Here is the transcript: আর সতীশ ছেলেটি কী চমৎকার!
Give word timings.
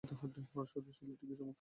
আর 0.53 0.65
সতীশ 0.65 0.95
ছেলেটি 0.97 1.15
কী 1.19 1.35
চমৎকার! 1.39 1.47